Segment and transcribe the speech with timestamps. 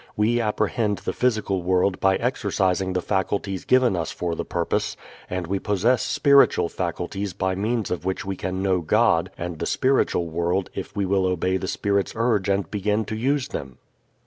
[0.17, 4.97] We apprehend the physical world by exercising the faculties given us for the purpose,
[5.29, 9.67] and we possess spiritual faculties by means of which we can know God and the
[9.67, 13.77] spiritual world if we will obey the Spirit's urge and begin to use them.